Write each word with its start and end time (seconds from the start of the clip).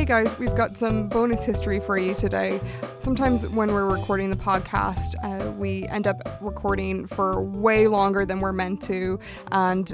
Hey 0.00 0.06
guys, 0.06 0.38
we've 0.38 0.54
got 0.54 0.78
some 0.78 1.10
bonus 1.10 1.44
history 1.44 1.78
for 1.78 1.98
you 1.98 2.14
today. 2.14 2.58
Sometimes 3.00 3.46
when 3.48 3.70
we're 3.70 3.84
recording 3.86 4.30
the 4.30 4.36
podcast, 4.36 5.14
uh, 5.22 5.52
we 5.52 5.86
end 5.88 6.06
up 6.06 6.38
recording 6.40 7.06
for 7.06 7.42
way 7.42 7.86
longer 7.86 8.24
than 8.24 8.40
we're 8.40 8.54
meant 8.54 8.80
to, 8.84 9.20
and 9.52 9.92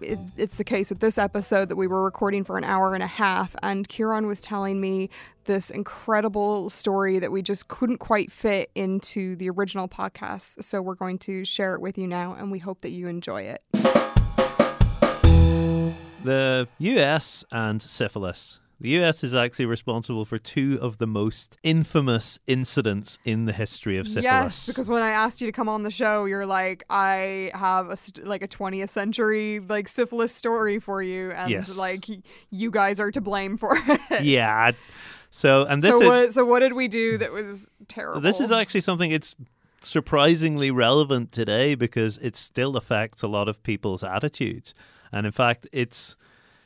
it, 0.00 0.20
it's 0.36 0.56
the 0.56 0.62
case 0.62 0.88
with 0.88 1.00
this 1.00 1.18
episode 1.18 1.68
that 1.68 1.74
we 1.74 1.88
were 1.88 2.04
recording 2.04 2.44
for 2.44 2.56
an 2.56 2.62
hour 2.62 2.94
and 2.94 3.02
a 3.02 3.08
half. 3.08 3.56
And 3.60 3.88
Kieran 3.88 4.28
was 4.28 4.40
telling 4.40 4.80
me 4.80 5.10
this 5.46 5.68
incredible 5.68 6.70
story 6.70 7.18
that 7.18 7.32
we 7.32 7.42
just 7.42 7.66
couldn't 7.66 7.98
quite 7.98 8.30
fit 8.30 8.70
into 8.76 9.34
the 9.34 9.50
original 9.50 9.88
podcast. 9.88 10.62
So 10.62 10.80
we're 10.80 10.94
going 10.94 11.18
to 11.18 11.44
share 11.44 11.74
it 11.74 11.80
with 11.80 11.98
you 11.98 12.06
now, 12.06 12.34
and 12.34 12.52
we 12.52 12.60
hope 12.60 12.82
that 12.82 12.90
you 12.90 13.08
enjoy 13.08 13.42
it. 13.42 13.64
The 16.22 16.68
US 16.78 17.44
and 17.50 17.82
syphilis. 17.82 18.60
The 18.84 19.02
US 19.02 19.24
is 19.24 19.34
actually 19.34 19.64
responsible 19.64 20.26
for 20.26 20.36
two 20.36 20.78
of 20.82 20.98
the 20.98 21.06
most 21.06 21.56
infamous 21.62 22.38
incidents 22.46 23.18
in 23.24 23.46
the 23.46 23.52
history 23.54 23.96
of 23.96 24.06
syphilis. 24.06 24.24
Yes, 24.24 24.66
because 24.66 24.90
when 24.90 25.02
I 25.02 25.08
asked 25.08 25.40
you 25.40 25.46
to 25.46 25.52
come 25.52 25.70
on 25.70 25.84
the 25.84 25.90
show, 25.90 26.26
you're 26.26 26.44
like, 26.44 26.84
I 26.90 27.50
have 27.54 27.88
a 27.88 27.96
st- 27.96 28.26
like 28.26 28.42
a 28.42 28.46
20th 28.46 28.90
century 28.90 29.58
like 29.58 29.88
syphilis 29.88 30.34
story 30.34 30.78
for 30.80 31.02
you, 31.02 31.30
and 31.30 31.50
Yes. 31.50 31.78
like 31.78 32.04
you 32.50 32.70
guys 32.70 33.00
are 33.00 33.10
to 33.12 33.22
blame 33.22 33.56
for 33.56 33.70
it. 34.10 34.22
yeah. 34.22 34.72
So 35.30 35.64
and 35.64 35.80
this 35.82 35.98
so 35.98 36.12
is? 36.12 36.34
So 36.34 36.44
what 36.44 36.60
did 36.60 36.74
we 36.74 36.86
do 36.86 37.16
that 37.16 37.32
was 37.32 37.66
terrible? 37.88 38.20
this 38.20 38.38
is 38.38 38.52
actually 38.52 38.82
something 38.82 39.10
it's 39.10 39.34
surprisingly 39.80 40.70
relevant 40.70 41.32
today 41.32 41.74
because 41.74 42.18
it 42.18 42.36
still 42.36 42.76
affects 42.76 43.22
a 43.22 43.28
lot 43.28 43.48
of 43.48 43.62
people's 43.62 44.04
attitudes. 44.04 44.74
And 45.10 45.24
in 45.24 45.32
fact, 45.32 45.66
it's 45.72 46.16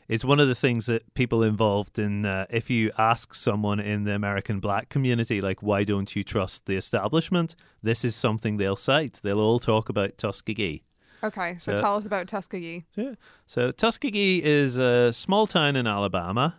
it's 0.08 0.24
one 0.24 0.40
of 0.40 0.48
the 0.48 0.54
things 0.54 0.86
that 0.86 1.12
people 1.14 1.42
involved 1.42 1.98
in 1.98 2.24
uh, 2.24 2.46
if 2.50 2.70
you 2.70 2.90
ask 2.96 3.34
someone 3.34 3.78
in 3.80 4.04
the 4.04 4.14
American 4.14 4.58
black 4.60 4.88
community 4.88 5.40
like 5.40 5.62
why 5.62 5.84
don't 5.84 6.16
you 6.16 6.24
trust 6.24 6.66
the 6.66 6.76
establishment, 6.76 7.54
this 7.82 8.04
is 8.04 8.14
something 8.16 8.56
they'll 8.56 8.76
cite. 8.76 9.20
They'll 9.22 9.40
all 9.40 9.58
talk 9.58 9.88
about 9.88 10.16
Tuskegee. 10.18 10.82
okay. 11.22 11.56
So, 11.58 11.76
So- 11.76 11.80
tell 11.82 11.96
us 11.96 12.06
about 12.06 12.26
Tuskegee. 12.28 12.84
Yeah. 12.94 13.14
So 13.46 13.70
Tuskegee 13.70 14.42
is 14.42 14.78
a 14.78 15.12
small 15.12 15.46
town 15.46 15.76
in 15.76 15.86
Alabama 15.86 16.56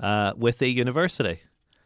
uh, 0.00 0.32
with 0.36 0.62
a 0.62 0.68
university. 0.68 1.40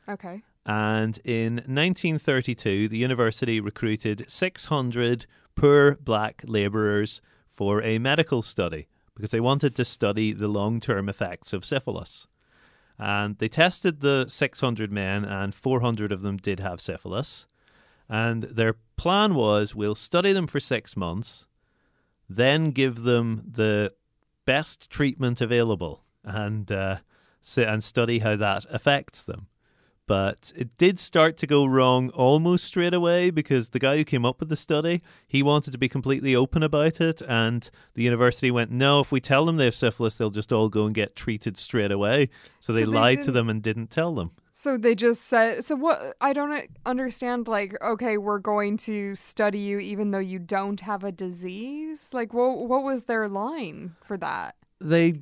Okay. 0.09 0.43
And 0.67 1.19
in 1.25 1.55
1932, 1.67 2.89
the 2.89 2.99
university 2.99 3.61
recruited 3.61 4.25
600 4.29 5.25
poor 5.55 5.97
black 5.97 6.43
labourers 6.47 7.23
for 7.51 7.83
a 7.83 7.99
medical 7.99 8.43
study 8.43 8.87
because 9.19 9.33
they 9.33 9.41
wanted 9.41 9.75
to 9.75 9.85
study 9.85 10.33
the 10.33 10.47
long 10.47 10.79
term 10.79 11.09
effects 11.09 11.53
of 11.53 11.65
syphilis. 11.65 12.29
And 12.99 13.37
they 13.39 13.49
tested 13.49 14.01
the 14.01 14.27
600 14.29 14.93
men, 14.93 15.25
and 15.25 15.55
400 15.55 16.13
of 16.13 16.23
them 16.23 16.37
did 16.37 16.61
have 16.61 16.81
syphilis. 16.81 17.47
And 18.09 18.45
their 18.45 18.77
plan 18.97 19.35
was 19.35 19.75
we'll 19.75 19.97
study 19.97 20.33
them 20.33 20.47
for 20.47 20.61
six 20.61 20.97
months, 20.97 21.47
then 22.29 22.71
give 22.71 23.03
them 23.03 23.43
the 23.45 23.93
best 24.47 24.89
treatment 24.89 25.41
available 25.41 26.05
and, 26.25 26.71
uh, 26.71 26.99
and 27.57 27.83
study 27.83 28.21
how 28.21 28.37
that 28.37 28.67
affects 28.71 29.25
them. 29.25 29.49
But 30.09 30.53
it 30.57 30.77
did 30.79 30.99
start 30.99 31.37
to 31.37 31.47
go 31.47 31.67
wrong 31.67 32.09
almost 32.11 32.65
straight 32.65 32.95
away 32.95 33.31
because 33.31 33.69
the 33.69 33.79
guy 33.79 33.99
who 33.99 34.05
came 34.05 34.25
up 34.25 34.41
with 34.41 34.49
the 34.49 34.57
study, 34.57 35.03
he 35.29 35.43
wanted 35.43 35.71
to 35.71 35.79
be 35.79 35.89
completely 35.89 36.35
open 36.35 36.63
about 36.63 37.01
it. 37.01 37.23
And 37.29 37.71
the 37.95 38.03
university 38.03 38.51
went, 38.51 38.71
no, 38.71 39.01
if 39.01 39.13
we 39.13 39.21
tell 39.21 39.45
them 39.45 39.59
they 39.59 39.67
have 39.67 39.75
syphilis, 39.75 40.19
they'll 40.19 40.31
just 40.31 40.53
all 40.53 40.69
go 40.69 40.87
and 40.87 40.95
get 40.95 41.15
treated 41.15 41.57
straight 41.57 41.93
away. 41.93 42.31
So 42.59 42.73
they 42.73 42.85
So 42.85 42.91
they 42.91 42.97
lied 42.99 43.23
to 43.23 43.33
them 43.33 43.49
and 43.49 43.63
didn't 43.63 43.91
tell 43.91 44.15
them. 44.15 44.33
So 44.53 44.77
they 44.77 44.95
just 44.95 45.23
said. 45.23 45.65
So 45.65 45.77
what? 45.77 46.17
I 46.21 46.33
don't 46.33 46.69
understand. 46.85 47.47
Like, 47.47 47.77
okay, 47.81 48.19
we're 48.19 48.41
going 48.41 48.77
to 48.79 49.15
study 49.15 49.59
you 49.61 49.79
even 49.79 50.11
though 50.11 50.19
you 50.19 50.39
don't 50.39 50.81
have 50.81 51.05
a 51.05 51.13
disease. 51.13 52.11
Like, 52.13 52.33
what? 52.33 52.67
What 52.67 52.83
was 52.83 53.05
their 53.05 53.29
line 53.29 53.95
for 54.05 54.17
that? 54.17 54.57
They 54.81 55.21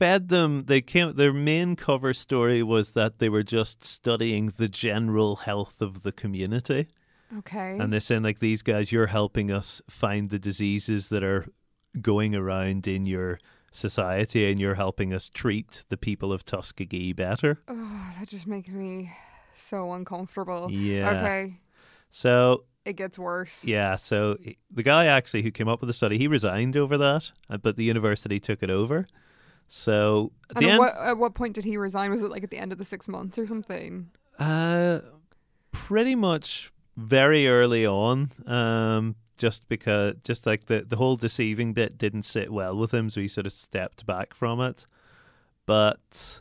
fed 0.00 0.28
them 0.28 0.64
they 0.64 0.80
came 0.80 1.12
their 1.14 1.32
main 1.32 1.76
cover 1.76 2.12
story 2.14 2.62
was 2.74 2.86
that 2.92 3.18
they 3.20 3.28
were 3.28 3.42
just 3.58 3.84
studying 3.84 4.44
the 4.56 4.68
general 4.68 5.36
health 5.48 5.80
of 5.80 5.92
the 6.02 6.12
community 6.22 6.82
Okay. 7.40 7.76
and 7.78 7.92
they're 7.92 8.00
saying 8.08 8.24
like 8.24 8.40
these 8.40 8.62
guys 8.62 8.90
you're 8.92 9.06
helping 9.20 9.48
us 9.52 9.80
find 9.88 10.30
the 10.30 10.38
diseases 10.38 11.08
that 11.12 11.22
are 11.22 11.44
going 12.10 12.34
around 12.34 12.86
in 12.88 13.04
your 13.04 13.38
society 13.70 14.50
and 14.50 14.60
you're 14.60 14.74
helping 14.86 15.12
us 15.14 15.28
treat 15.28 15.84
the 15.90 15.96
people 15.96 16.32
of 16.32 16.44
Tuskegee 16.44 17.12
better 17.12 17.58
Oh, 17.68 18.14
that 18.18 18.26
just 18.28 18.46
makes 18.46 18.72
me 18.72 19.10
so 19.54 19.92
uncomfortable. 19.92 20.68
yeah 20.70 21.10
Okay. 21.10 21.42
so 22.10 22.64
It 22.84 22.96
gets 22.96 23.18
worse. 23.18 23.64
yeah 23.64 23.96
so 23.96 24.36
the 24.70 24.82
guy 24.82 25.06
actually 25.06 25.42
who 25.42 25.50
came 25.52 25.68
up 25.68 25.80
with 25.80 25.88
the 25.88 25.94
study 25.94 26.16
he 26.18 26.26
resigned 26.26 26.76
over 26.76 26.96
that 26.98 27.30
uh, 27.50 27.58
but 27.58 27.76
the 27.76 27.84
university 27.84 28.40
took 28.40 28.62
it 28.62 28.70
over 28.70 29.06
so 29.72 30.32
at 30.50 30.56
And 30.56 30.64
the 30.64 30.68
at 30.68 30.72
end 30.72 30.78
what, 30.80 30.96
at 30.96 31.16
what 31.16 31.34
point 31.34 31.54
did 31.54 31.64
he 31.64 31.76
resign? 31.76 32.10
Was 32.10 32.22
it 32.22 32.30
like 32.30 32.42
at 32.42 32.50
the 32.50 32.58
end 32.58 32.72
of 32.72 32.78
the 32.78 32.84
six 32.84 33.08
months 33.08 33.38
or 33.38 33.46
something? 33.46 34.10
Uh, 34.38 34.98
pretty 35.70 36.16
much 36.16 36.72
very 36.96 37.46
early 37.46 37.86
on. 37.86 38.32
Um, 38.46 39.14
just 39.38 39.68
because, 39.68 40.16
just 40.24 40.44
like 40.44 40.66
the 40.66 40.82
the 40.82 40.96
whole 40.96 41.16
deceiving 41.16 41.72
bit 41.72 41.96
didn't 41.96 42.24
sit 42.24 42.52
well 42.52 42.76
with 42.76 42.92
him, 42.92 43.08
so 43.08 43.20
he 43.20 43.28
sort 43.28 43.46
of 43.46 43.52
stepped 43.52 44.04
back 44.04 44.34
from 44.34 44.60
it. 44.60 44.86
But 45.66 46.40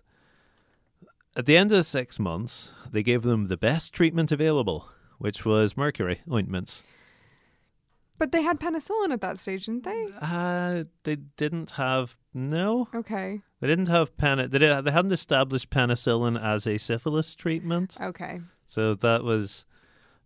at 1.35 1.46
the 1.46 1.56
end 1.56 1.72
of 1.72 1.78
the 1.78 1.84
six 1.84 2.19
months, 2.19 2.73
they 2.91 3.03
gave 3.03 3.22
them 3.22 3.46
the 3.46 3.57
best 3.57 3.94
treatment 3.94 4.31
available, 4.31 4.90
which 5.19 5.46
was 5.46 5.78
mercury 5.78 6.22
ointments. 6.29 6.84
But 8.19 8.31
they 8.31 8.41
had 8.44 8.59
penicillin 8.59 9.12
at 9.12 9.22
that 9.22 9.40
stage, 9.40 9.66
didn't 9.66 9.85
they? 9.85 10.07
Uh, 10.22 10.84
they 11.03 11.16
didn't 11.16 11.72
have 11.72 12.16
no, 12.34 12.88
Okay. 12.94 13.41
they 13.62 13.68
didn't 13.68 13.88
have 13.88 14.16
pen. 14.18 14.38
They 14.38 14.59
didn't, 14.59 14.84
they 14.85 14.91
hadn't 14.91 15.12
established 15.13 15.69
penicillin 15.72 16.40
as 16.41 16.68
a 16.68 16.78
syphilis 16.78 17.34
treatment. 17.34 17.97
Okay. 18.00 18.41
So 18.66 18.94
that 18.96 19.24
was, 19.24 19.66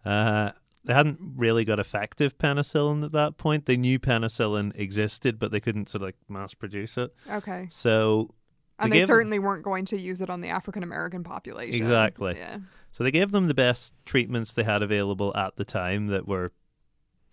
uh, 0.03 0.51
they 0.83 0.93
hadn't 0.93 1.19
really 1.37 1.63
got 1.63 1.79
effective 1.79 2.37
penicillin 2.37 3.05
at 3.05 3.11
that 3.13 3.37
point. 3.37 3.67
They 3.67 3.77
knew 3.77 3.99
penicillin 3.99 4.73
existed, 4.77 5.39
but 5.39 5.51
they 5.51 5.59
couldn't 5.61 5.87
sort 5.87 6.01
of 6.01 6.07
like 6.07 6.15
mass 6.27 6.53
produce 6.53 6.97
it. 6.97 7.13
Okay. 7.31 7.67
So, 7.71 8.33
And 8.79 8.91
They 8.91 8.99
they 8.99 9.05
certainly 9.05 9.39
weren't 9.39 9.63
going 9.63 9.85
to 9.85 9.97
use 9.99 10.19
it 10.19 10.29
on 10.29 10.41
the 10.41 10.49
African 10.49 10.83
American 10.83 11.23
population. 11.23 11.75
Exactly. 11.75 12.35
Yeah. 12.37 12.57
so 12.91 13.03
they 13.03 13.11
gave 13.11 13.31
them 13.31 13.47
the 13.47 13.53
best 13.53 13.93
treatments 14.05 14.51
they 14.51 14.63
had 14.63 14.81
available 14.81 15.31
at 15.37 15.55
the 15.55 15.63
time 15.63 16.07
that 16.07 16.27
were 16.27 16.51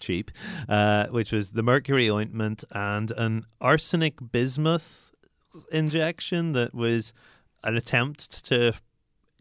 cheap, 0.01 0.31
uh, 0.69 1.07
which 1.09 1.31
was 1.33 1.53
the 1.53 1.63
mercury 1.63 2.11
ointment 2.11 2.65
and 2.73 3.11
an 3.13 3.45
arsenic 3.61 4.15
bismuth 4.33 5.13
injection 5.73 6.53
that 6.53 6.75
was 6.75 7.13
an 7.63 7.77
attempt 7.77 8.45
to 8.47 8.73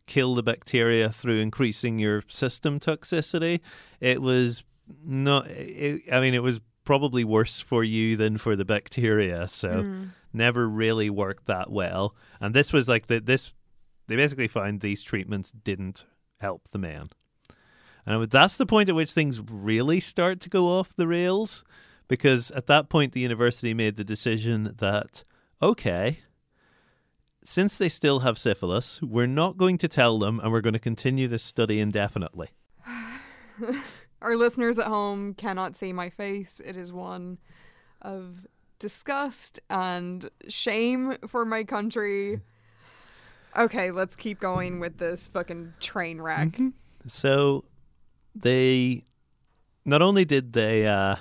kill 0.06 0.36
the 0.36 0.44
bacteria 0.44 1.09
through 1.09 1.38
increasing 1.38 2.00
your 2.00 2.24
system 2.28 2.80
toxicity. 2.80 3.59
It 4.00 4.22
was 4.22 4.64
not. 5.06 5.47
It, 5.50 6.02
I 6.12 6.20
mean, 6.20 6.34
it 6.34 6.44
was 6.44 6.59
probably 6.84 7.24
worse 7.24 7.59
for 7.59 7.84
you 7.84 8.18
than 8.18 8.38
for 8.38 8.56
the 8.56 8.66
bacteria. 8.66 9.47
So 9.47 9.84
Mm. 9.84 10.09
never 10.34 10.68
really 10.68 11.09
worked 11.09 11.46
that 11.46 11.70
well. 11.72 12.16
And 12.41 12.56
this 12.56 12.74
was 12.74 12.88
like 12.88 13.08
the 13.08 13.20
this. 13.20 13.53
They 14.08 14.16
basically 14.16 14.47
found 14.47 14.81
these 14.81 15.03
treatments 15.03 15.52
didn't 15.52 16.06
help 16.40 16.70
the 16.70 16.80
man. 16.80 17.09
And 18.09 18.28
that's 18.28 18.58
the 18.58 18.66
point 18.66 18.90
at 18.90 18.96
which 18.96 19.12
things 19.12 19.40
really 19.40 20.00
start 20.00 20.40
to 20.42 20.50
go 20.50 20.66
off 20.66 20.96
the 20.96 21.06
rails, 21.06 21.64
because 22.08 22.50
at 22.52 22.66
that 22.66 22.90
point 22.90 23.14
the 23.14 23.20
university 23.20 23.72
made 23.75 23.97
the 23.97 24.03
decision 24.03 24.74
that 24.80 25.22
okay, 25.61 26.22
since 27.46 27.78
they 27.78 27.88
still 27.88 28.22
have 28.22 28.40
syphilis, 28.40 29.00
we're 29.03 29.28
not 29.28 29.58
going 29.58 29.78
to 29.78 29.88
tell 29.88 30.17
them, 30.17 30.40
and 30.40 30.52
we're 30.52 30.61
going 30.61 30.73
to 30.73 30.79
continue 30.79 31.28
this 31.28 31.44
study 31.44 31.79
indefinitely. 31.79 32.50
Our 34.23 34.35
listeners 34.35 34.79
at 34.79 34.88
home 34.88 35.35
cannot 35.35 35.78
see 35.78 35.94
my 35.94 36.09
face. 36.09 36.59
It 36.66 36.76
is 36.76 36.91
one 36.91 37.38
of 38.02 38.47
disgust 38.79 39.59
and 39.70 40.32
shame 40.47 41.16
for 41.28 41.46
my 41.46 41.64
country. 41.64 42.41
Okay, 43.56 43.91
let's 43.91 44.16
keep 44.16 44.40
going 44.40 44.79
with 44.79 44.97
this 44.97 45.28
fucking 45.28 45.76
train 45.79 46.20
wreck. 46.20 46.50
Mm-hmm. 46.50 46.70
So 47.06 47.66
they 48.35 49.05
not 49.85 50.02
only 50.02 50.26
did 50.26 50.53
they 50.53 50.85
uh, 50.85 51.16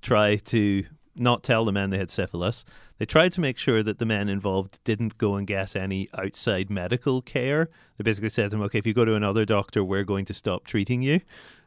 try 0.00 0.36
to 0.36 0.84
not 1.16 1.42
tell 1.42 1.64
the 1.64 1.72
men 1.72 1.90
they 1.90 1.98
had 1.98 2.10
syphilis, 2.10 2.64
they 2.98 3.04
tried 3.06 3.32
to 3.34 3.40
make 3.40 3.58
sure 3.58 3.82
that 3.82 3.98
the 3.98 4.06
men 4.06 4.28
involved 4.28 4.78
didn't 4.84 5.18
go 5.18 5.34
and 5.34 5.46
get 5.46 5.74
any 5.74 6.08
outside 6.16 6.70
medical 6.70 7.20
care. 7.22 7.68
They 7.96 8.04
basically 8.04 8.28
said 8.30 8.44
to 8.44 8.48
them, 8.50 8.62
"Okay, 8.62 8.78
if 8.78 8.86
you 8.86 8.94
go 8.94 9.04
to 9.04 9.14
another 9.14 9.44
doctor, 9.44 9.82
we're 9.82 10.04
going 10.04 10.24
to 10.26 10.34
stop 10.34 10.64
treating 10.64 11.02
you." 11.02 11.20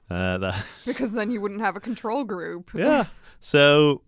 Uh, 0.10 0.60
Because 0.86 1.12
then 1.14 1.32
you 1.32 1.42
wouldn't 1.42 1.62
have 1.62 1.76
a 1.76 1.80
control 1.80 2.24
group. 2.24 2.72
yeah. 2.74 3.06
So, 3.42 4.02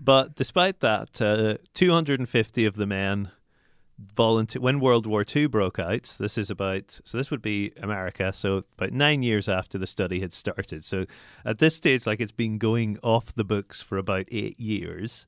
but 0.00 0.36
despite 0.36 0.80
that, 0.80 1.20
uh, 1.20 1.56
250 1.74 2.64
of 2.64 2.76
the 2.76 2.86
men 2.86 3.30
volunteer 3.98 4.62
when 4.62 4.80
World 4.80 5.06
War 5.06 5.24
II 5.24 5.46
broke 5.46 5.78
out. 5.78 6.16
This 6.18 6.38
is 6.38 6.50
about 6.50 7.00
so 7.04 7.18
this 7.18 7.30
would 7.30 7.42
be 7.42 7.72
America. 7.82 8.32
So 8.32 8.62
about 8.76 8.92
nine 8.92 9.22
years 9.22 9.48
after 9.48 9.78
the 9.78 9.86
study 9.86 10.20
had 10.20 10.32
started. 10.32 10.84
So 10.84 11.04
at 11.44 11.58
this 11.58 11.74
stage, 11.74 12.06
like 12.06 12.20
it's 12.20 12.32
been 12.32 12.58
going 12.58 12.98
off 13.02 13.34
the 13.34 13.44
books 13.44 13.82
for 13.82 13.98
about 13.98 14.26
eight 14.30 14.58
years. 14.58 15.26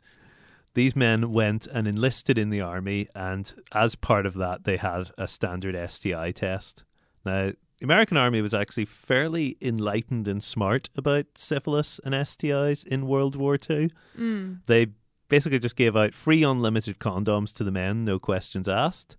These 0.75 0.95
men 0.95 1.33
went 1.33 1.67
and 1.67 1.89
enlisted 1.89 2.39
in 2.39 2.51
the 2.51 2.61
army, 2.61 3.09
and 3.13 3.53
as 3.73 3.97
part 3.97 4.25
of 4.25 4.35
that, 4.35 4.63
they 4.63 4.77
had 4.77 5.11
a 5.19 5.27
standard 5.27 5.75
STI 5.91 6.31
test. 6.31 6.85
Now, 7.25 7.51
the 7.81 7.85
American 7.85 8.17
army 8.17 8.41
was 8.41 8.55
actually 8.55 8.85
fairly 8.85 9.57
enlightened 9.61 10.29
and 10.29 10.43
smart 10.43 10.91
about 10.95 11.27
syphilis 11.35 11.99
and 12.05 12.15
STIs 12.15 12.87
in 12.87 13.09
World 13.09 13.35
War 13.35 13.55
II. 13.55 13.91
Mm. 14.17 14.61
They 14.67 14.89
basically 15.31 15.59
just 15.59 15.77
gave 15.77 15.97
out 15.97 16.13
free 16.13 16.43
unlimited 16.43 16.99
condoms 16.99 17.55
to 17.55 17.65
the 17.65 17.71
men, 17.71 18.05
no 18.05 18.19
questions 18.19 18.69
asked. 18.69 19.17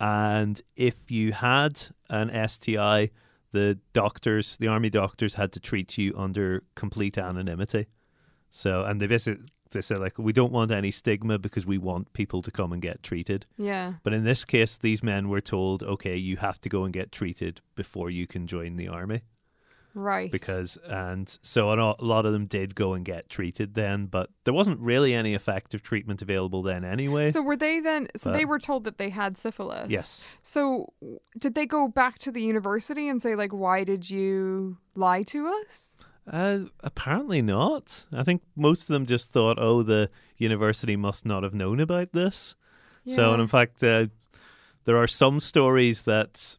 And 0.00 0.62
if 0.76 1.10
you 1.10 1.32
had 1.32 1.82
an 2.08 2.30
STI, 2.48 3.10
the 3.52 3.78
doctors, 3.92 4.56
the 4.56 4.68
army 4.68 4.88
doctors, 4.88 5.34
had 5.34 5.52
to 5.52 5.60
treat 5.60 5.98
you 5.98 6.14
under 6.16 6.62
complete 6.74 7.18
anonymity. 7.18 7.88
So, 8.50 8.84
and 8.84 9.00
they 9.00 9.06
basically 9.06 9.44
they 9.70 9.82
said 9.82 9.98
like, 9.98 10.18
we 10.18 10.32
don't 10.32 10.52
want 10.52 10.70
any 10.70 10.90
stigma 10.90 11.38
because 11.38 11.66
we 11.66 11.76
want 11.76 12.14
people 12.14 12.40
to 12.40 12.50
come 12.50 12.72
and 12.72 12.80
get 12.80 13.02
treated. 13.02 13.44
Yeah. 13.58 13.94
But 14.02 14.14
in 14.14 14.24
this 14.24 14.46
case, 14.46 14.78
these 14.78 15.02
men 15.02 15.28
were 15.28 15.42
told, 15.42 15.82
okay, 15.82 16.16
you 16.16 16.38
have 16.38 16.58
to 16.62 16.70
go 16.70 16.84
and 16.84 16.92
get 16.92 17.12
treated 17.12 17.60
before 17.74 18.08
you 18.08 18.26
can 18.26 18.46
join 18.46 18.76
the 18.76 18.88
army 18.88 19.22
Right. 19.98 20.30
because 20.30 20.78
and 20.88 21.28
so 21.42 21.72
a 21.72 21.74
lo- 21.74 21.96
a 21.98 22.04
lot 22.04 22.24
of 22.26 22.32
them 22.32 22.46
did 22.46 22.74
go 22.74 22.94
and 22.94 23.04
get 23.04 23.28
treated 23.28 23.74
then 23.74 24.06
but 24.06 24.30
there 24.44 24.54
wasn't 24.54 24.78
really 24.80 25.12
any 25.14 25.34
effective 25.34 25.82
treatment 25.82 26.22
available 26.22 26.62
then 26.62 26.84
anyway 26.84 27.30
So 27.30 27.42
were 27.42 27.56
they 27.56 27.80
then? 27.80 28.08
So 28.16 28.30
they 28.32 28.44
were 28.44 28.58
told 28.58 28.84
that 28.84 28.98
they 28.98 29.10
had 29.10 29.36
syphilis. 29.36 29.90
yes 29.90 30.28
So 30.42 30.92
did 31.38 31.54
they 31.54 31.66
go 31.66 31.88
back 31.88 32.18
to 32.18 32.30
the 32.30 32.42
university 32.42 33.08
and 33.08 33.20
say 33.20 33.34
like, 33.34 33.52
"Why 33.52 33.84
did 33.84 34.08
you 34.08 34.78
lie 34.94 35.22
to 35.24 35.46
us?" 35.48 35.96
uh, 36.30 36.58
apparently 36.80 37.40
not 37.40 38.04
i 38.12 38.22
think 38.22 38.42
most 38.54 38.82
of 38.82 38.88
them 38.88 39.06
just 39.06 39.32
thought 39.32 39.58
oh 39.58 39.82
the 39.82 40.10
university 40.36 40.94
must 40.94 41.24
not 41.24 41.42
have 41.42 41.54
known 41.54 41.80
about 41.80 42.12
this 42.12 42.54
so 43.06 43.32
and 43.32 43.40
in 43.40 43.48
fact 43.48 43.82
uh, 43.82 44.06
there 44.84 44.98
are 44.98 45.06
some 45.06 45.40
stories 45.40 46.02
that 46.02 46.57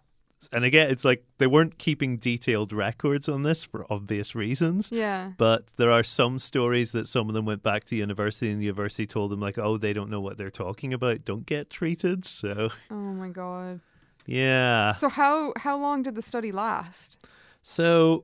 and 0.53 0.63
again 0.63 0.89
it's 0.89 1.03
like 1.03 1.23
they 1.37 1.47
weren't 1.47 1.77
keeping 1.77 2.17
detailed 2.17 2.71
records 2.71 3.27
on 3.27 3.43
this 3.43 3.65
for 3.65 3.85
obvious 3.91 4.33
reasons 4.35 4.89
Yeah. 4.91 5.33
But 5.37 5.65
there 5.77 5.91
are 5.91 6.03
some 6.03 6.39
stories 6.39 6.91
that 6.93 7.07
some 7.07 7.27
of 7.29 7.33
them 7.35 7.45
went 7.45 7.61
back 7.61 7.83
to 7.85 7.95
university 7.95 8.49
and 8.49 8.59
the 8.61 8.65
university 8.65 9.05
told 9.05 9.31
them 9.31 9.39
like, 9.41 9.57
oh, 9.57 9.77
they 9.77 9.93
don't 9.93 10.09
know 10.09 10.21
what 10.21 10.37
they're 10.37 10.49
talking 10.49 10.93
about. 10.93 11.25
Don't 11.25 11.45
get 11.45 11.69
treated. 11.69 12.25
So 12.25 12.69
Oh 12.89 12.95
my 12.95 13.29
god. 13.29 13.81
yeah. 14.25 14.93
So 14.93 15.09
how 15.09 15.53
how 15.57 15.77
long 15.77 16.03
did 16.03 16.15
the 16.15 16.21
study 16.21 16.51
last? 16.51 17.17
So 17.61 18.23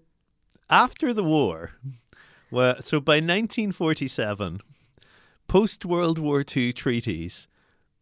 after 0.70 1.14
the 1.14 1.24
war, 1.24 1.72
well, 2.50 2.82
so 2.82 3.00
by 3.00 3.16
1947, 3.16 4.62
post 5.48 5.86
World 5.86 6.18
War 6.20 6.44
II 6.56 6.74
treaties 6.74 7.48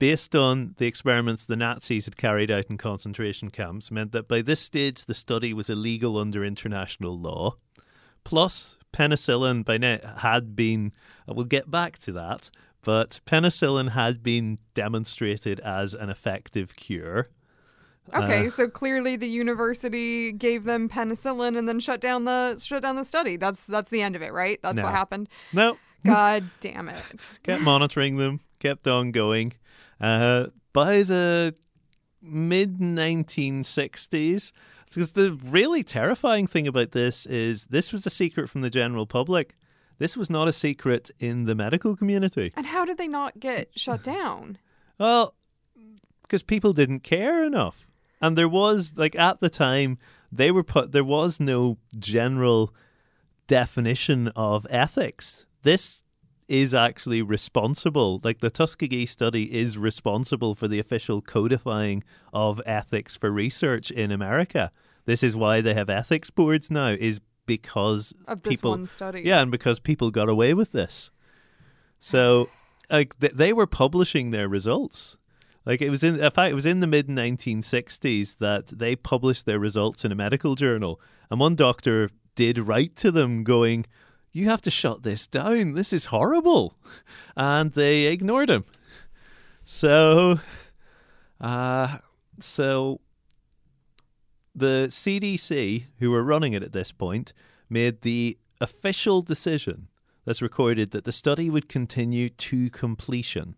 based 0.04 0.36
on 0.36 0.76
the 0.80 0.86
experiments 0.86 1.46
the 1.46 1.56
Nazis 1.56 2.04
had 2.04 2.18
carried 2.18 2.52
out 2.52 2.66
in 2.70 2.78
concentration 2.78 3.50
camps 3.50 3.90
meant 3.90 4.12
that 4.12 4.28
by 4.28 4.42
this 4.42 4.60
stage 4.60 5.06
the 5.06 5.14
study 5.14 5.54
was 5.54 5.70
illegal 5.70 6.18
under 6.18 6.44
international 6.44 7.18
law. 7.18 7.56
Plus, 8.26 8.78
penicillin 8.92 9.64
by 9.64 9.78
now 9.78 9.98
had 10.18 10.58
been, 10.58 10.92
we'll 11.26 11.46
get 11.46 11.72
back 11.72 11.98
to 12.00 12.12
that, 12.12 12.50
but 12.82 13.22
penicillin 13.26 13.92
had 13.92 14.22
been 14.22 14.58
demonstrated 14.74 15.62
as 15.62 15.94
an 15.94 16.10
effective 16.10 16.76
cure. 16.76 17.28
Okay, 18.14 18.48
Uh, 18.48 18.50
so 18.50 18.68
clearly 18.68 19.16
the 19.16 19.30
university 19.30 20.34
gave 20.34 20.66
them 20.66 20.90
penicillin 20.90 21.58
and 21.58 21.70
then 21.70 21.80
shut 21.80 22.02
down 22.02 22.26
the 22.26 22.60
shut 22.62 22.82
down 22.82 22.98
the 22.98 23.06
study. 23.06 23.38
That's 23.38 23.64
that's 23.64 23.90
the 23.90 24.02
end 24.02 24.18
of 24.18 24.22
it, 24.22 24.34
right? 24.34 24.60
That's 24.64 24.76
No. 24.76 24.84
what 24.84 24.92
happened. 24.94 25.30
No, 25.54 25.78
God 26.06 26.44
damn 26.60 26.90
it. 26.90 27.26
kept 27.44 27.62
monitoring 27.62 28.18
them, 28.18 28.42
kept 28.60 28.86
on 28.86 29.12
going. 29.14 29.54
Uh, 30.00 30.48
by 30.74 31.04
the 31.04 31.56
mid 32.22 32.80
1960s, 32.80 34.52
because 34.86 35.14
the 35.14 35.34
really 35.44 35.84
terrifying 35.84 36.48
thing 36.48 36.68
about 36.68 36.92
this 36.92 37.26
is 37.26 37.66
this 37.66 37.92
was 37.92 38.06
a 38.06 38.12
secret 38.12 38.50
from 38.50 38.62
the 38.62 38.70
general 38.70 39.06
public. 39.06 39.56
This 39.98 40.18
was 40.18 40.30
not 40.30 40.48
a 40.48 40.54
secret 40.54 41.12
in 41.20 41.46
the 41.46 41.56
medical 41.56 41.96
community. 41.96 42.52
And 42.56 42.66
how 42.66 42.86
did 42.86 42.98
they 42.98 43.08
not 43.08 43.40
get 43.40 43.70
shut 43.78 44.04
down? 44.04 44.58
Well, 45.00 45.34
because 46.22 46.44
people 46.44 46.72
didn't 46.72 47.00
care 47.00 47.44
enough. 47.44 47.88
And 48.22 48.38
there 48.38 48.48
was, 48.48 48.94
like, 48.96 49.16
at 49.16 49.40
the 49.40 49.50
time, 49.50 49.98
they 50.32 50.52
were 50.52 50.64
put, 50.64 50.92
there 50.92 51.04
was 51.04 51.40
no 51.40 51.78
general 51.98 52.74
definition 53.48 54.30
of 54.30 54.68
ethics. 54.70 55.46
This 55.64 56.04
is 56.48 56.74
actually 56.74 57.22
responsible. 57.22 58.20
Like, 58.24 58.40
the 58.40 58.50
Tuskegee 58.50 59.06
study 59.06 59.54
is 59.54 59.78
responsible 59.78 60.56
for 60.56 60.68
the 60.68 60.80
official 60.80 61.22
codifying 61.22 62.04
of 62.34 62.62
ethics 62.66 63.16
for 63.16 63.32
research 63.32 63.92
in 63.92 64.12
America. 64.12 64.72
This 65.06 65.24
is 65.24 65.36
why 65.36 65.62
they 65.62 65.74
have 65.74 65.90
ethics 65.90 66.30
boards 66.30 66.70
now, 66.72 66.88
is 66.90 67.20
because 67.46 68.14
Of 68.28 68.44
this 68.44 68.56
people. 68.58 68.72
one 68.72 68.88
study. 68.88 69.22
Yeah, 69.24 69.42
and 69.42 69.52
because 69.52 69.80
people 69.80 70.12
got 70.12 70.30
away 70.30 70.54
with 70.54 70.72
this. 70.72 71.12
So, 72.00 72.50
like, 72.90 73.18
th- 73.20 73.34
they 73.34 73.54
were 73.54 73.68
publishing 73.68 74.32
their 74.32 74.48
results. 74.48 75.18
Like, 75.66 75.82
it 75.82 75.90
was 75.90 76.04
in, 76.04 76.20
in 76.22 76.32
fact, 76.32 76.52
it 76.52 76.56
was 76.56 76.66
in 76.66 76.82
the 76.82 76.88
mid 76.88 77.08
1960s 77.08 78.38
that 78.40 78.68
they 78.68 78.96
published 78.96 79.46
their 79.46 79.60
results 79.60 80.04
in 80.04 80.12
a 80.12 80.16
medical 80.16 80.56
journal. 80.56 81.00
And 81.32 81.40
one 81.40 81.56
doctor 81.56 82.10
did 82.36 82.58
write 82.58 82.96
to 82.98 83.12
them 83.12 83.44
going, 83.44 83.86
You 84.34 84.46
have 84.48 84.62
to 84.64 84.72
shut 84.72 85.04
this 85.04 85.28
down. 85.28 85.74
This 85.74 85.94
is 85.94 86.06
horrible. 86.06 86.76
And 87.38 87.72
they 87.74 88.06
ignored 88.06 88.50
him. 88.50 88.66
So, 89.64 90.40
uh, 91.40 92.00
so 92.40 93.00
the 94.56 94.88
CDC, 94.90 95.86
who 96.00 96.10
were 96.12 96.24
running 96.24 96.54
it 96.54 96.64
at 96.64 96.74
this 96.74 96.92
point, 96.92 97.32
made 97.70 98.02
the 98.02 98.38
official 98.60 99.22
decision 99.22 99.88
that's 100.26 100.42
recorded 100.42 100.92
that 100.92 101.06
the 101.06 101.12
study 101.12 101.50
would 101.50 101.70
continue 101.70 102.30
to 102.30 102.70
completion, 102.72 103.56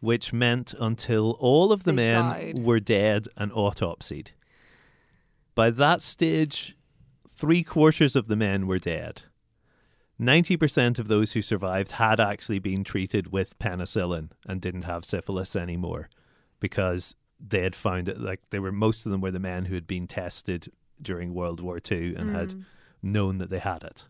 which 0.00 0.32
meant 0.32 0.72
until 0.78 1.32
all 1.40 1.72
of 1.72 1.82
the 1.84 1.92
They 1.92 2.08
men 2.08 2.12
died. 2.12 2.58
were 2.64 2.80
dead 2.80 3.26
and 3.36 3.50
autopsied. 3.52 4.28
By 5.54 5.70
that 5.70 6.00
stage, 6.02 6.76
three 7.28 7.62
quarters 7.62 8.14
of 8.14 8.28
the 8.28 8.36
men 8.36 8.66
were 8.66 8.78
dead. 8.78 9.22
90% 10.20 10.98
of 10.98 11.08
those 11.08 11.32
who 11.32 11.42
survived 11.42 11.92
had 11.92 12.20
actually 12.20 12.58
been 12.58 12.84
treated 12.84 13.32
with 13.32 13.58
penicillin 13.58 14.30
and 14.46 14.60
didn't 14.60 14.84
have 14.84 15.04
syphilis 15.04 15.56
anymore 15.56 16.08
because 16.60 17.14
they 17.40 17.62
had 17.62 17.74
found 17.74 18.08
it 18.08 18.20
like 18.20 18.40
they 18.50 18.58
were 18.58 18.72
most 18.72 19.04
of 19.04 19.12
them 19.12 19.20
were 19.20 19.30
the 19.32 19.40
men 19.40 19.66
who 19.66 19.74
had 19.74 19.86
been 19.86 20.06
tested 20.06 20.70
during 21.02 21.34
World 21.34 21.60
War 21.60 21.80
II 21.90 22.14
and 22.14 22.30
had 22.30 22.50
Mm. 22.50 22.64
known 23.02 23.38
that 23.38 23.50
they 23.50 23.58
had 23.58 23.82
it. 23.82 24.04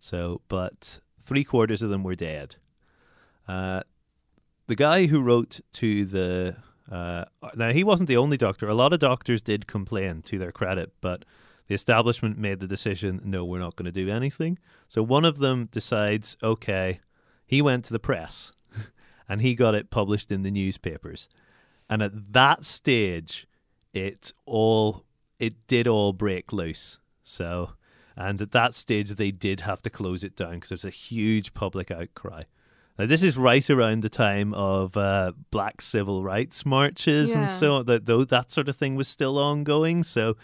So, 0.00 0.40
but 0.48 1.00
three 1.20 1.44
quarters 1.44 1.82
of 1.82 1.90
them 1.90 2.04
were 2.04 2.14
dead. 2.14 2.56
Uh, 3.48 3.82
the 4.66 4.76
guy 4.76 5.06
who 5.06 5.20
wrote 5.20 5.60
to 5.72 6.04
the 6.04 6.56
uh, 6.90 7.24
now 7.56 7.72
he 7.72 7.82
wasn't 7.82 8.08
the 8.08 8.16
only 8.16 8.36
doctor. 8.36 8.68
A 8.68 8.74
lot 8.74 8.92
of 8.92 8.98
doctors 9.00 9.42
did 9.42 9.66
complain 9.66 10.22
to 10.22 10.38
their 10.38 10.52
credit, 10.52 10.92
but 11.00 11.24
the 11.68 11.74
establishment 11.74 12.38
made 12.38 12.60
the 12.60 12.66
decision: 12.66 13.20
no, 13.24 13.44
we're 13.44 13.58
not 13.58 13.76
going 13.76 13.86
to 13.86 13.92
do 13.92 14.10
anything. 14.10 14.58
So 14.88 15.02
one 15.02 15.24
of 15.24 15.38
them 15.38 15.68
decides, 15.72 16.36
okay, 16.42 17.00
he 17.46 17.62
went 17.62 17.84
to 17.86 17.92
the 17.92 17.98
press, 17.98 18.52
and 19.28 19.40
he 19.42 19.54
got 19.54 19.74
it 19.74 19.90
published 19.90 20.30
in 20.32 20.42
the 20.42 20.50
newspapers. 20.50 21.28
And 21.88 22.02
at 22.02 22.32
that 22.32 22.64
stage, 22.64 23.46
it 23.92 24.32
all 24.46 25.04
it 25.38 25.66
did 25.66 25.86
all 25.86 26.12
break 26.12 26.52
loose. 26.52 26.98
So, 27.22 27.70
and 28.16 28.40
at 28.40 28.52
that 28.52 28.74
stage, 28.74 29.10
they 29.10 29.30
did 29.30 29.60
have 29.60 29.82
to 29.82 29.90
close 29.90 30.22
it 30.24 30.36
down 30.36 30.54
because 30.54 30.68
there's 30.70 30.84
a 30.84 30.90
huge 30.90 31.54
public 31.54 31.90
outcry. 31.90 32.42
Now, 32.98 33.06
this 33.06 33.24
is 33.24 33.36
right 33.36 33.68
around 33.68 34.02
the 34.02 34.08
time 34.08 34.54
of 34.54 34.96
uh, 34.96 35.32
black 35.50 35.82
civil 35.82 36.22
rights 36.22 36.64
marches 36.64 37.32
and 37.34 37.44
Yeah. 37.44 37.48
so 37.48 37.82
that 37.82 38.04
though 38.04 38.24
that 38.24 38.52
sort 38.52 38.68
of 38.68 38.76
thing 38.76 38.94
was 38.94 39.08
still 39.08 39.36
ongoing. 39.38 40.04
So, 40.04 40.36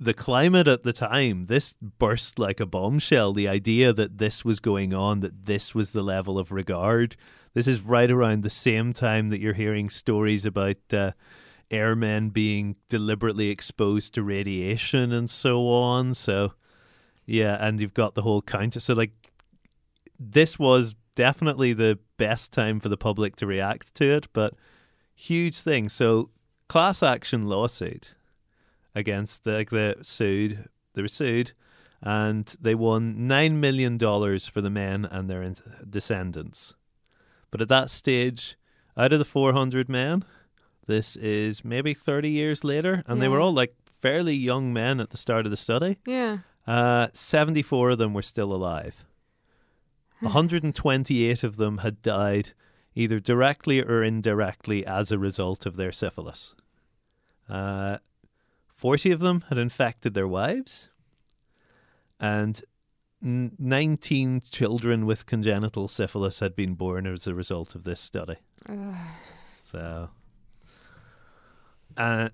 the 0.00 0.14
climate 0.14 0.66
at 0.66 0.82
the 0.82 0.94
time, 0.94 1.46
this 1.46 1.74
burst 1.80 2.38
like 2.38 2.58
a 2.58 2.66
bombshell. 2.66 3.34
The 3.34 3.46
idea 3.46 3.92
that 3.92 4.16
this 4.16 4.44
was 4.44 4.58
going 4.58 4.94
on, 4.94 5.20
that 5.20 5.44
this 5.44 5.74
was 5.74 5.92
the 5.92 6.02
level 6.02 6.38
of 6.38 6.50
regard. 6.50 7.16
This 7.52 7.66
is 7.66 7.82
right 7.82 8.10
around 8.10 8.42
the 8.42 8.50
same 8.50 8.94
time 8.94 9.28
that 9.28 9.40
you're 9.40 9.52
hearing 9.52 9.90
stories 9.90 10.46
about 10.46 10.78
uh, 10.90 11.12
airmen 11.70 12.30
being 12.30 12.76
deliberately 12.88 13.50
exposed 13.50 14.14
to 14.14 14.22
radiation 14.22 15.12
and 15.12 15.28
so 15.28 15.68
on. 15.68 16.14
So, 16.14 16.54
yeah, 17.26 17.58
and 17.60 17.78
you've 17.78 17.94
got 17.94 18.14
the 18.14 18.22
whole 18.22 18.40
counter. 18.40 18.80
So, 18.80 18.94
like, 18.94 19.12
this 20.18 20.58
was 20.58 20.94
definitely 21.14 21.74
the 21.74 21.98
best 22.16 22.52
time 22.52 22.80
for 22.80 22.88
the 22.88 22.96
public 22.96 23.36
to 23.36 23.46
react 23.46 23.94
to 23.96 24.10
it, 24.10 24.28
but 24.32 24.54
huge 25.14 25.60
thing. 25.60 25.88
So 25.90 26.30
class 26.68 27.02
action 27.02 27.46
lawsuit 27.46 28.14
against 28.94 29.44
the 29.44 29.52
like 29.52 29.70
the 29.70 29.96
sued. 30.02 30.68
They 30.94 31.02
were 31.02 31.08
sued, 31.08 31.52
and 32.00 32.54
they 32.60 32.74
won 32.74 33.26
nine 33.26 33.60
million 33.60 33.98
dollars 33.98 34.46
for 34.46 34.60
the 34.60 34.70
men 34.70 35.04
and 35.04 35.28
their 35.28 35.52
descendants. 35.88 36.74
But 37.50 37.60
at 37.60 37.68
that 37.68 37.90
stage, 37.90 38.56
out 38.96 39.12
of 39.12 39.18
the 39.18 39.24
four 39.24 39.52
hundred 39.52 39.88
men, 39.88 40.24
this 40.86 41.16
is 41.16 41.64
maybe 41.64 41.94
thirty 41.94 42.30
years 42.30 42.64
later, 42.64 43.02
and 43.06 43.20
they 43.20 43.28
were 43.28 43.40
all 43.40 43.52
like 43.52 43.74
fairly 44.00 44.34
young 44.34 44.72
men 44.72 45.00
at 45.00 45.10
the 45.10 45.16
start 45.16 45.44
of 45.44 45.50
the 45.50 45.56
study. 45.56 45.98
Yeah. 46.06 46.38
Uh, 46.66 47.08
74 47.12 47.90
of 47.90 47.98
them 47.98 48.14
were 48.14 48.22
still 48.22 48.52
alive. 48.52 49.04
128 50.20 51.42
of 51.42 51.56
them 51.56 51.78
had 51.78 52.02
died 52.02 52.52
either 52.94 53.18
directly 53.20 53.82
or 53.82 54.02
indirectly 54.02 54.84
as 54.84 55.10
a 55.10 55.18
result 55.18 55.64
of 55.64 55.76
their 55.76 55.92
syphilis. 55.92 56.54
Uh, 57.48 57.98
40 58.80 59.10
of 59.10 59.20
them 59.20 59.44
had 59.50 59.58
infected 59.58 60.14
their 60.14 60.26
wives, 60.26 60.88
and 62.18 62.62
19 63.20 64.40
children 64.50 65.04
with 65.04 65.26
congenital 65.26 65.86
syphilis 65.86 66.40
had 66.40 66.56
been 66.56 66.72
born 66.72 67.06
as 67.06 67.26
a 67.26 67.34
result 67.34 67.74
of 67.74 67.84
this 67.84 68.00
study. 68.00 68.36
Ugh. 68.66 68.96
So, 69.70 70.08
uh, 71.98 72.30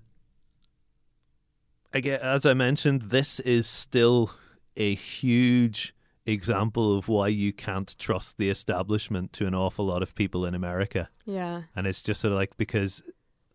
again, 1.91 2.21
as 2.21 2.45
I 2.45 2.53
mentioned, 2.53 3.01
this 3.01 3.41
is 3.41 3.67
still 3.67 4.31
a 4.77 4.95
huge 4.95 5.93
example 6.25 6.97
of 6.97 7.09
why 7.09 7.27
you 7.27 7.51
can't 7.51 7.93
trust 7.99 8.37
the 8.37 8.49
establishment 8.49 9.33
to 9.33 9.47
an 9.47 9.53
awful 9.53 9.85
lot 9.85 10.01
of 10.01 10.15
people 10.15 10.45
in 10.45 10.55
America. 10.55 11.09
yeah. 11.25 11.63
And 11.75 11.85
it's 11.85 12.01
just 12.01 12.21
sort 12.21 12.31
of 12.31 12.39
like 12.39 12.55
because 12.55 13.03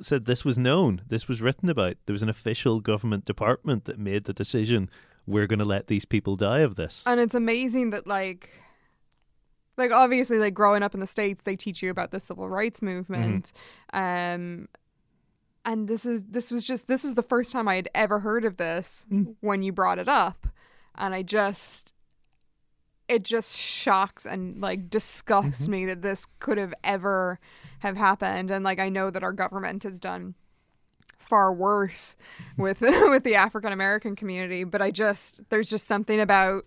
said 0.05 0.25
this 0.25 0.45
was 0.45 0.59
known, 0.59 1.03
this 1.09 1.29
was 1.29 1.41
written 1.43 1.69
about. 1.69 1.97
There 2.07 2.13
was 2.15 2.23
an 2.23 2.29
official 2.29 2.81
government 2.81 3.25
department 3.25 3.85
that 3.87 3.99
made 3.99 4.25
the 4.25 4.33
decision. 4.33 4.91
We're 5.27 5.47
going 5.47 5.59
to 5.61 5.65
let 5.65 5.87
these 5.87 6.05
people 6.05 6.37
die 6.37 6.61
of 6.61 6.75
this. 6.75 7.05
And 7.07 7.21
it's 7.21 7.35
amazing 7.35 7.91
that 7.91 8.07
like 8.07 8.51
like 9.79 9.91
obviously 9.91 10.39
like 10.39 10.53
growing 10.55 10.83
up 10.83 10.95
in 10.95 11.01
the 11.01 11.07
states 11.07 11.43
they 11.45 11.57
teach 11.57 11.83
you 11.83 11.91
about 11.91 12.11
the 12.11 12.21
civil 12.21 12.49
rights 12.49 12.83
movement. 12.83 13.53
Um 13.93 14.69
and 15.65 15.87
this 15.89 16.05
is 16.05 16.23
this 16.29 16.51
was 16.51 16.65
just 16.65 16.89
this 16.89 17.05
is 17.05 17.15
the 17.15 17.23
first 17.23 17.53
time 17.53 17.69
I 17.69 17.77
had 17.77 17.89
ever 17.95 18.19
heard 18.19 18.45
of 18.45 18.57
this 18.57 19.07
Mm. 19.11 19.37
when 19.41 19.63
you 19.63 19.73
brought 19.73 19.99
it 19.99 20.09
up. 20.09 20.47
And 20.97 21.15
I 21.15 21.23
just 21.23 21.93
it 23.09 23.23
just 23.25 23.57
shocks 23.57 24.27
and 24.27 24.61
like 24.61 24.91
disgusts 24.91 25.69
me 25.69 25.87
that 25.87 26.03
this 26.03 26.27
could 26.41 26.59
have 26.59 26.75
ever 26.83 27.39
have 27.83 27.97
happened 27.97 28.51
and 28.51 28.65
like 28.65 28.79
I 28.81 28.89
know 28.89 29.11
that 29.11 29.23
our 29.23 29.33
government 29.33 29.83
has 29.85 30.01
done 30.01 30.35
far 31.19 31.53
worse 31.53 32.17
with 32.57 32.81
with 32.81 33.23
the 33.25 33.35
African 33.37 33.73
American 33.73 34.17
community, 34.17 34.65
but 34.65 34.83
I 34.83 34.91
just 34.91 35.41
there's 35.51 35.71
just 35.71 35.87
something 35.87 36.21
about 36.21 36.67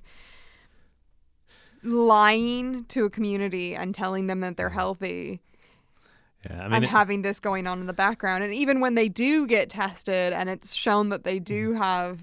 lying 1.84 2.86
to 2.86 3.06
a 3.06 3.10
community 3.10 3.76
and 3.76 3.94
telling 3.94 4.28
them 4.28 4.40
that 4.40 4.58
they're 4.58 4.72
healthy 4.72 5.40
Yeah, 6.50 6.62
I 6.62 6.64
mean, 6.66 6.74
and 6.74 6.84
it- 6.86 6.90
having 6.90 7.22
this 7.22 7.40
going 7.40 7.68
on 7.68 7.80
in 7.80 7.86
the 7.86 7.94
background. 7.94 8.44
And 8.44 8.54
even 8.54 8.80
when 8.80 8.96
they 8.96 9.08
do 9.10 9.46
get 9.46 9.70
tested 9.70 10.34
and 10.34 10.50
it's 10.50 10.74
shown 10.74 11.10
that 11.10 11.24
they 11.24 11.40
do 11.40 11.70
Mm-hmm. 11.72 11.82
have 11.82 12.20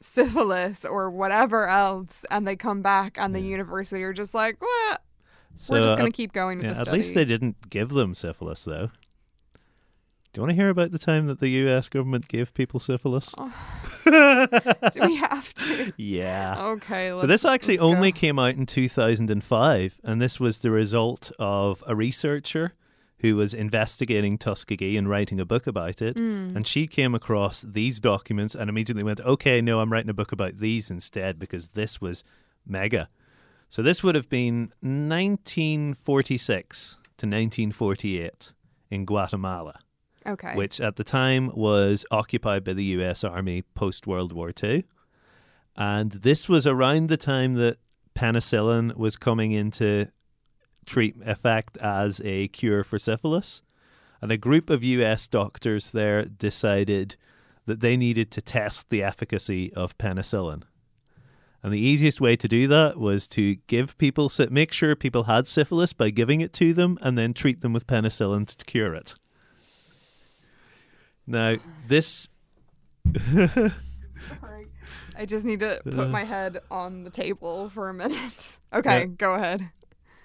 syphilis 0.00 0.84
or 0.84 1.10
whatever 1.10 1.66
else, 1.66 2.24
and 2.30 2.46
they 2.46 2.54
come 2.54 2.82
back 2.82 3.16
and 3.18 3.34
the 3.34 3.40
university 3.40 4.04
are 4.04 4.12
just 4.12 4.32
like, 4.34 4.56
well, 4.60 4.98
so, 5.58 5.74
we're 5.74 5.82
just 5.82 5.94
uh, 5.94 5.96
going 5.96 6.12
to 6.12 6.16
keep 6.16 6.32
going 6.32 6.58
with 6.58 6.66
Yeah, 6.66 6.74
the 6.74 6.80
at 6.80 6.92
least 6.92 7.14
they 7.14 7.24
didn't 7.24 7.70
give 7.70 7.90
them 7.90 8.14
syphilis, 8.14 8.64
though. 8.64 8.90
Do 10.32 10.40
you 10.40 10.42
want 10.42 10.50
to 10.50 10.56
hear 10.56 10.68
about 10.68 10.92
the 10.92 10.98
time 10.98 11.26
that 11.26 11.40
the 11.40 11.48
U.S. 11.48 11.88
government 11.88 12.28
gave 12.28 12.52
people 12.52 12.80
syphilis? 12.80 13.34
do 14.04 15.00
we 15.00 15.16
have 15.16 15.54
to? 15.54 15.92
yeah. 15.96 16.54
Okay. 16.58 17.14
so 17.16 17.26
this 17.26 17.44
actually 17.44 17.78
let's 17.78 17.90
go. 17.90 17.96
only 17.96 18.12
came 18.12 18.38
out 18.38 18.54
in 18.54 18.66
2005, 18.66 20.00
and 20.04 20.22
this 20.22 20.38
was 20.38 20.58
the 20.58 20.70
result 20.70 21.32
of 21.38 21.82
a 21.86 21.96
researcher 21.96 22.72
who 23.20 23.36
was 23.36 23.52
investigating 23.52 24.38
Tuskegee 24.38 24.96
and 24.96 25.08
writing 25.08 25.40
a 25.40 25.44
book 25.44 25.66
about 25.66 26.00
it. 26.00 26.16
Mm. 26.16 26.54
And 26.54 26.66
she 26.66 26.86
came 26.86 27.14
across 27.14 27.62
these 27.62 27.98
documents 27.98 28.54
and 28.54 28.70
immediately 28.70 29.02
went, 29.02 29.20
okay, 29.20 29.60
no, 29.60 29.80
I'm 29.80 29.92
writing 29.92 30.10
a 30.10 30.14
book 30.14 30.30
about 30.30 30.58
these 30.58 30.90
instead 30.90 31.38
because 31.38 31.68
this 31.68 32.00
was 32.00 32.22
mega. 32.64 33.08
So 33.68 33.82
this 33.82 34.02
would 34.02 34.14
have 34.14 34.28
been 34.28 34.72
1946 34.80 36.96
to 37.18 37.26
1948 37.26 38.52
in 38.90 39.04
Guatemala, 39.04 39.80
Okay. 40.26 40.54
which 40.54 40.80
at 40.80 40.96
the 40.96 41.04
time 41.04 41.50
was 41.54 42.06
occupied 42.10 42.64
by 42.64 42.72
the 42.72 42.84
US 42.84 43.24
Army 43.24 43.62
post 43.74 44.06
World 44.06 44.32
War 44.32 44.52
II. 44.62 44.84
And 45.76 46.12
this 46.12 46.48
was 46.48 46.66
around 46.66 47.08
the 47.08 47.16
time 47.16 47.54
that 47.54 47.78
penicillin 48.14 48.96
was 48.96 49.16
coming 49.16 49.52
into 49.52 50.08
treat 50.86 51.16
effect 51.24 51.76
as 51.78 52.20
a 52.24 52.48
cure 52.48 52.82
for 52.82 52.98
syphilis. 52.98 53.62
And 54.20 54.32
a 54.32 54.36
group 54.38 54.70
of 54.70 54.82
US 54.82 55.28
doctors 55.28 55.90
there 55.90 56.24
decided 56.24 57.16
that 57.66 57.80
they 57.80 57.96
needed 57.96 58.30
to 58.32 58.40
test 58.40 58.88
the 58.90 59.02
efficacy 59.02 59.72
of 59.74 59.96
penicillin. 59.98 60.62
And 61.62 61.72
the 61.72 61.78
easiest 61.80 62.20
way 62.20 62.36
to 62.36 62.46
do 62.46 62.68
that 62.68 62.98
was 62.98 63.26
to 63.28 63.56
give 63.66 63.98
people, 63.98 64.30
make 64.50 64.72
sure 64.72 64.94
people 64.94 65.24
had 65.24 65.48
syphilis 65.48 65.92
by 65.92 66.10
giving 66.10 66.40
it 66.40 66.52
to 66.54 66.72
them 66.72 66.98
and 67.02 67.18
then 67.18 67.32
treat 67.32 67.62
them 67.62 67.72
with 67.72 67.86
penicillin 67.86 68.46
to 68.56 68.64
cure 68.64 68.94
it. 68.94 69.14
Now, 71.26 71.56
this 71.88 72.28
Sorry. 73.34 74.66
I 75.16 75.26
just 75.26 75.44
need 75.44 75.60
to 75.60 75.80
put 75.84 75.98
uh. 75.98 76.08
my 76.08 76.24
head 76.24 76.58
on 76.70 77.04
the 77.04 77.10
table 77.10 77.68
for 77.70 77.88
a 77.88 77.94
minute. 77.94 78.56
Okay, 78.70 79.00
Yeah. 79.00 79.06
go 79.06 79.32
ahead. 79.32 79.70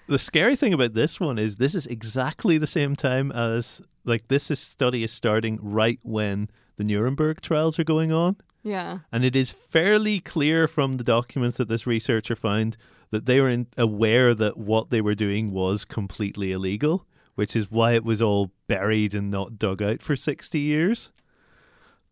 the 0.06 0.18
scary 0.18 0.54
thing 0.54 0.74
about 0.74 0.92
this 0.92 1.18
one 1.18 1.38
is 1.38 1.56
this 1.56 1.74
is 1.74 1.86
exactly 1.86 2.58
the 2.58 2.66
same 2.66 2.94
time 2.94 3.32
as 3.32 3.80
like 4.04 4.28
this 4.28 4.50
is 4.50 4.60
study 4.60 5.02
is 5.02 5.10
starting 5.10 5.58
right 5.62 5.98
when 6.02 6.50
the 6.76 6.84
Nuremberg 6.84 7.40
trials 7.40 7.78
are 7.78 7.84
going 7.84 8.12
on. 8.12 8.36
Yeah. 8.64 9.00
And 9.12 9.24
it 9.24 9.36
is 9.36 9.50
fairly 9.50 10.18
clear 10.20 10.66
from 10.66 10.96
the 10.96 11.04
documents 11.04 11.58
that 11.58 11.68
this 11.68 11.86
researcher 11.86 12.34
found 12.34 12.76
that 13.10 13.26
they 13.26 13.38
were 13.38 13.50
in, 13.50 13.66
aware 13.76 14.34
that 14.34 14.56
what 14.56 14.90
they 14.90 15.02
were 15.02 15.14
doing 15.14 15.52
was 15.52 15.84
completely 15.84 16.50
illegal, 16.50 17.06
which 17.34 17.54
is 17.54 17.70
why 17.70 17.92
it 17.92 18.04
was 18.04 18.22
all 18.22 18.50
buried 18.66 19.14
and 19.14 19.30
not 19.30 19.58
dug 19.58 19.82
out 19.82 20.02
for 20.02 20.16
60 20.16 20.58
years. 20.58 21.12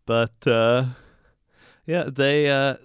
But 0.04 0.46
uh, 0.46 0.84
yeah, 1.86 2.04
they 2.04 2.50
uh, 2.50 2.76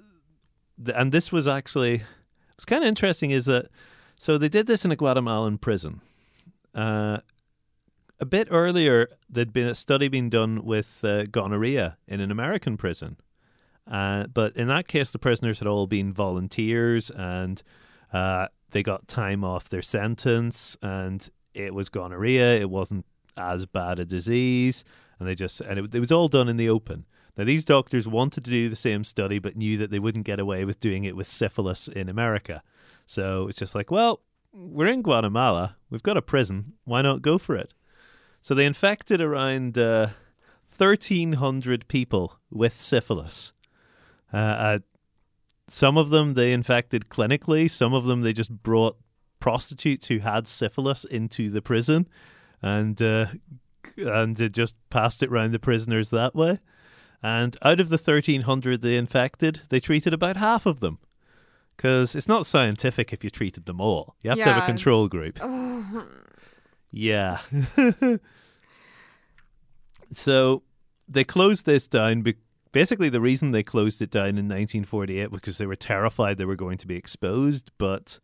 th- 0.84 0.96
and 0.98 1.12
this 1.12 1.32
was 1.32 1.46
actually 1.46 2.04
what's 2.52 2.66
kind 2.66 2.84
of 2.84 2.88
interesting 2.88 3.32
is 3.32 3.46
that 3.46 3.68
so 4.16 4.38
they 4.38 4.50
did 4.50 4.66
this 4.66 4.86
in 4.86 4.92
a 4.92 4.96
Guatemalan 4.96 5.58
prison. 5.58 6.02
Uh, 6.74 7.20
a 8.20 8.26
bit 8.26 8.48
earlier, 8.50 9.10
there'd 9.30 9.54
been 9.54 9.68
a 9.68 9.76
study 9.76 10.08
being 10.08 10.30
done 10.30 10.64
with 10.64 11.04
uh, 11.04 11.26
gonorrhea 11.26 11.98
in 12.08 12.20
an 12.20 12.32
American 12.32 12.78
prison. 12.78 13.18
Uh, 13.90 14.28
but 14.28 14.56
in 14.56 14.68
that 14.68 14.88
case, 14.88 15.12
the 15.12 15.20
prisoners 15.20 15.60
had 15.60 15.68
all 15.68 15.88
been 15.88 16.12
volunteers 16.12 17.10
and 17.10 17.64
uh, 18.14 18.48
they 18.72 18.84
got 18.84 19.08
time 19.08 19.44
off 19.44 19.70
their 19.70 19.82
sentence, 19.82 20.78
and 20.82 21.30
it 21.54 21.74
was 21.74 21.90
gonorrhea. 21.90 22.60
It 22.60 22.70
wasn't 22.70 23.06
as 23.36 23.66
bad 23.66 24.00
a 24.00 24.06
disease, 24.06 24.84
and 25.20 25.28
they 25.28 25.36
just 25.36 25.62
and 25.62 25.80
it, 25.80 25.96
it 25.96 26.00
was 26.00 26.12
all 26.12 26.28
done 26.28 26.50
in 26.50 26.58
the 26.58 26.70
open. 26.70 27.06
Now 27.38 27.44
these 27.44 27.66
doctors 27.66 28.08
wanted 28.08 28.44
to 28.46 28.52
do 28.52 28.70
the 28.70 28.76
same 28.76 29.04
study, 29.04 29.40
but 29.40 29.56
knew 29.56 29.78
that 29.78 29.92
they 29.92 30.00
wouldn't 30.00 30.26
get 30.26 30.40
away 30.40 30.66
with 30.66 30.80
doing 30.80 31.04
it 31.04 31.16
with 31.16 31.28
syphilis 31.28 31.88
in 31.88 32.10
America. 32.10 32.64
So 33.06 33.48
it's 33.48 33.60
just 33.60 33.76
like, 33.76 33.92
well, 33.92 34.22
we're 34.52 34.88
in 34.88 35.02
Guatemala. 35.02 35.78
We've 35.90 36.04
got 36.04 36.18
a 36.18 36.22
prison. 36.22 36.74
Why 36.84 37.02
not 37.02 37.22
go 37.22 37.38
for 37.38 37.56
it? 37.56 37.74
So 38.42 38.54
they 38.54 38.66
infected 38.66 39.22
around 39.22 39.78
uh, 39.78 40.10
1,300 40.78 41.88
people 41.88 42.40
with 42.50 42.82
syphilis. 42.82 43.54
Uh, 44.34 44.38
uh, 44.38 44.80
some 45.68 45.98
of 45.98 46.10
them 46.10 46.34
they 46.34 46.54
infected 46.54 47.10
clinically. 47.10 47.70
Some 47.70 47.94
of 47.94 48.06
them 48.06 48.22
they 48.22 48.34
just 48.34 48.52
brought 48.64 48.98
prostitutes 49.40 50.08
who 50.08 50.20
had 50.20 50.48
syphilis 50.48 51.06
into 51.06 51.50
the 51.50 51.62
prison, 51.62 52.08
and 52.62 53.02
uh, 53.02 53.28
and 53.98 54.40
uh, 54.42 54.50
just 54.50 54.76
passed 54.90 55.24
it 55.24 55.30
around 55.30 55.52
the 55.52 55.60
prisoners 55.60 56.10
that 56.10 56.36
way. 56.36 56.60
And 57.24 57.58
out 57.64 57.80
of 57.80 57.90
the 57.90 57.98
1,300 57.98 58.82
they 58.82 58.96
infected, 58.96 59.62
they 59.70 59.80
treated 59.80 60.14
about 60.14 60.38
half 60.38 60.66
of 60.66 60.80
them. 60.82 61.00
Because 61.76 62.16
it's 62.16 62.28
not 62.28 62.46
scientific 62.46 63.14
if 63.14 63.24
you 63.24 63.30
treated 63.30 63.66
them 63.66 63.80
all. 63.80 64.16
You 64.22 64.32
have 64.32 64.40
to 64.40 64.46
have 64.46 64.64
a 64.64 64.66
control 64.66 65.08
group. 65.08 65.40
Ugh. 65.42 66.08
Yeah. 66.92 67.40
so 70.12 70.64
they 71.08 71.24
closed 71.24 71.66
this 71.66 71.88
down. 71.88 72.22
Be- 72.22 72.36
basically, 72.72 73.10
the 73.10 73.22
reason 73.22 73.52
they 73.52 73.64
closed 73.64 74.02
it 74.02 74.12
down 74.12 74.30
in 74.30 74.48
1948 74.48 75.32
was 75.32 75.42
because 75.42 75.58
they 75.58 75.66
were 75.66 75.76
terrified 75.76 76.38
they 76.38 76.46
were 76.46 76.56
going 76.56 76.78
to 76.78 76.88
be 76.88 76.96
exposed. 76.96 77.72
But 77.78 78.20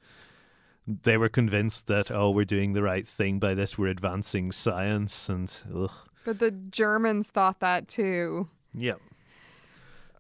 they 0.87 1.17
were 1.17 1.29
convinced 1.29 1.87
that 1.87 2.11
oh, 2.11 2.29
we're 2.29 2.45
doing 2.45 2.73
the 2.73 2.83
right 2.83 3.07
thing 3.07 3.39
by 3.39 3.53
this. 3.53 3.77
We're 3.77 3.87
advancing 3.87 4.51
science, 4.51 5.29
and 5.29 5.51
ugh. 5.75 5.91
But 6.25 6.39
the 6.39 6.51
Germans 6.51 7.27
thought 7.27 7.59
that 7.59 7.87
too. 7.87 8.49
Yep. 8.73 8.99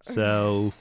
So 0.03 0.73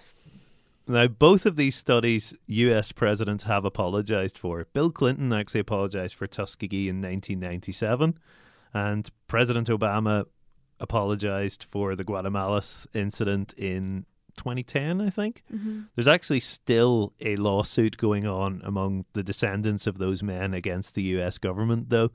now 0.87 1.07
both 1.07 1.47
of 1.47 1.57
these 1.57 1.77
studies 1.77 2.35
US 2.47 2.93
presidents 2.93 3.45
have 3.45 3.65
apologized 3.65 4.37
for. 4.37 4.67
Bill 4.73 4.91
Clinton 4.91 5.33
actually 5.33 5.61
apologized 5.61 6.15
for 6.15 6.27
Tuskegee 6.27 6.89
in 6.89 6.97
1997 6.97 8.19
and 8.75 9.11
President 9.29 9.69
Obama 9.69 10.25
apologized 10.83 11.65
for 11.71 11.97
the 11.97 12.05
Guatemala 12.05 12.63
incident 12.93 13.55
in 13.57 14.05
2010, 14.37 15.01
I 15.01 15.11
think. 15.11 15.43
Mm-hmm. 15.53 15.83
There's 15.95 16.09
actually 16.09 16.41
still 16.41 17.13
a 17.21 17.37
lawsuit 17.37 17.97
going 17.97 18.27
on 18.27 18.61
among 18.65 19.05
the 19.13 19.23
descendants 19.23 19.87
of 19.87 19.99
those 19.99 20.23
men 20.23 20.53
against 20.53 20.95
the 20.95 21.03
US 21.17 21.39
government 21.39 21.89
though. 21.89 22.11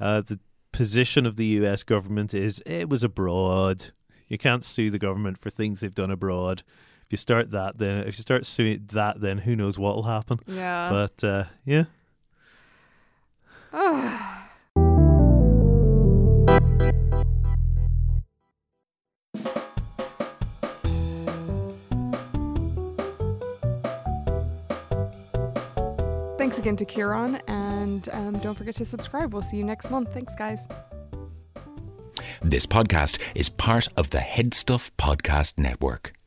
Uh, 0.00 0.22
the 0.22 0.40
position 0.72 1.26
of 1.26 1.36
the 1.36 1.46
US 1.46 1.82
government 1.82 2.34
is 2.34 2.62
it 2.66 2.88
was 2.88 3.04
abroad. 3.04 3.92
You 4.28 4.38
can't 4.38 4.64
sue 4.64 4.90
the 4.90 4.98
government 4.98 5.38
for 5.38 5.50
things 5.50 5.80
they've 5.80 5.94
done 5.94 6.10
abroad. 6.10 6.62
If 7.04 7.12
you 7.12 7.18
start 7.18 7.50
that, 7.52 7.78
then 7.78 8.00
if 8.00 8.18
you 8.18 8.22
start 8.22 8.44
suing 8.44 8.84
that, 8.92 9.20
then 9.20 9.38
who 9.38 9.56
knows 9.56 9.78
what 9.78 9.96
will 9.96 10.02
happen. 10.04 10.40
Yeah. 10.46 10.90
But 10.90 11.24
uh, 11.24 11.44
yeah, 11.64 11.84
again 26.68 26.76
to 26.76 26.84
and 27.48 28.10
um, 28.12 28.38
don't 28.40 28.54
forget 28.54 28.74
to 28.74 28.84
subscribe. 28.84 29.32
We'll 29.32 29.40
see 29.40 29.56
you 29.56 29.64
next 29.64 29.90
month. 29.90 30.12
Thanks, 30.12 30.34
guys. 30.34 30.68
This 32.42 32.66
podcast 32.66 33.18
is 33.34 33.48
part 33.48 33.88
of 33.96 34.10
the 34.10 34.18
Headstuff 34.18 34.90
Podcast 34.98 35.56
Network. 35.56 36.17